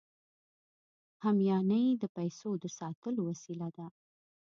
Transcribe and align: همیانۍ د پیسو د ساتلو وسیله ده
همیانۍ 1.23 1.85
د 2.01 2.03
پیسو 2.15 2.49
د 2.63 2.65
ساتلو 2.79 3.19
وسیله 3.29 3.67
ده 3.77 3.87